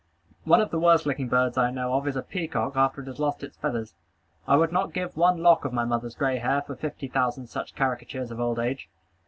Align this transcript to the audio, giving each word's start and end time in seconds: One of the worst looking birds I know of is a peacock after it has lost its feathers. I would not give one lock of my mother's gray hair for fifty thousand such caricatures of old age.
One 0.45 0.61
of 0.61 0.71
the 0.71 0.79
worst 0.79 1.05
looking 1.05 1.27
birds 1.29 1.59
I 1.59 1.69
know 1.69 1.93
of 1.93 2.07
is 2.07 2.15
a 2.15 2.23
peacock 2.23 2.75
after 2.75 3.01
it 3.01 3.05
has 3.07 3.19
lost 3.19 3.43
its 3.43 3.55
feathers. 3.57 3.93
I 4.47 4.55
would 4.57 4.71
not 4.71 4.93
give 4.93 5.15
one 5.15 5.43
lock 5.43 5.63
of 5.63 5.73
my 5.73 5.85
mother's 5.85 6.15
gray 6.15 6.37
hair 6.39 6.63
for 6.63 6.75
fifty 6.75 7.07
thousand 7.07 7.49
such 7.49 7.75
caricatures 7.75 8.31
of 8.31 8.39
old 8.39 8.57
age. 8.57 8.89